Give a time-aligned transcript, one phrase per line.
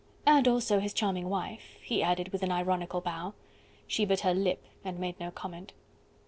[0.25, 3.35] "And also his charming wife," he added with an ironical bow.
[3.85, 5.73] She bit her lip, and made no comment.